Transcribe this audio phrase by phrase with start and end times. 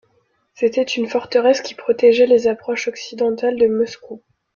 [0.55, 4.23] C'était une forteresse qui protégeait les approches occidentales de Moscou.